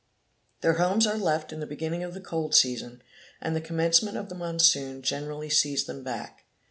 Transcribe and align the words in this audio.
Their 0.61 0.79
homes 0.79 1.05
are 1.05 1.15
left 1.15 1.53
in 1.53 1.59
the 1.59 1.67
beginning 1.67 2.01
of 2.03 2.15
the 2.15 2.21
cold 2.21 2.55
season, 2.55 3.03
and 3.39 3.55
the 3.55 3.61
commencement 3.61 4.17
of 4.17 4.29
the 4.29 4.33
monsoon 4.35 5.03
generally 5.03 5.51
sees 5.51 5.85
them 5.85 6.03
back. 6.03 6.45